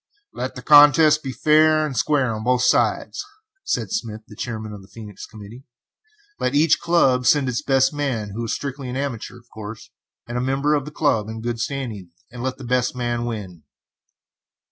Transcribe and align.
"Let 0.33 0.55
the 0.55 0.63
contest 0.63 1.21
be 1.21 1.31
fair 1.31 1.85
and 1.85 1.95
square 1.95 2.33
on 2.33 2.43
both 2.43 2.63
sides," 2.63 3.23
said 3.63 3.91
Smith, 3.91 4.21
the 4.27 4.35
chairman 4.35 4.73
of 4.73 4.81
the 4.81 4.87
Phœnix 4.87 5.29
committee. 5.29 5.63
"Let 6.39 6.55
each 6.55 6.79
club 6.79 7.27
send 7.27 7.47
its 7.47 7.61
best 7.61 7.93
man, 7.93 8.31
who 8.31 8.43
is 8.45 8.55
strictly 8.55 8.89
an 8.89 8.97
amateur, 8.97 9.37
of 9.37 9.47
course, 9.53 9.91
and 10.27 10.39
a 10.39 10.41
member 10.41 10.73
of 10.73 10.85
the 10.85 10.91
club, 10.91 11.29
in 11.29 11.39
good 11.39 11.59
standing, 11.59 12.09
and 12.31 12.41
let 12.41 12.57
the 12.57 12.63
best 12.63 12.95
man 12.95 13.25
win." 13.25 13.61